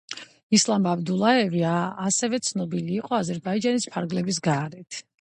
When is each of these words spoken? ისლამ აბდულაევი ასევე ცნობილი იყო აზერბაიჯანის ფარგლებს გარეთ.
ისლამ 0.57 0.87
აბდულაევი 0.91 1.61
ასევე 1.73 2.41
ცნობილი 2.49 2.99
იყო 3.03 3.17
აზერბაიჯანის 3.23 3.91
ფარგლებს 3.95 4.47
გარეთ. 4.53 5.05